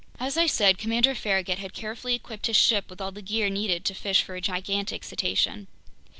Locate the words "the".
3.11-3.21